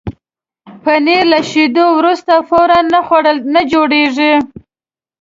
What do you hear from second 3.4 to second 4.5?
نه جوړېږي.